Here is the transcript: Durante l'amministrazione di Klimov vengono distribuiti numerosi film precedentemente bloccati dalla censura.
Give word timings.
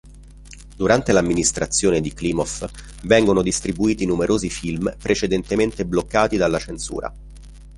Durante 0.77 1.11
l'amministrazione 1.11 2.01
di 2.01 2.11
Klimov 2.11 2.67
vengono 3.03 3.43
distribuiti 3.43 4.07
numerosi 4.07 4.49
film 4.49 4.91
precedentemente 4.97 5.85
bloccati 5.85 6.37
dalla 6.37 6.57
censura. 6.57 7.13